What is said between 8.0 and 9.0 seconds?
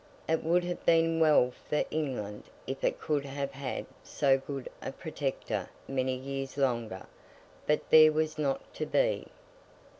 was not to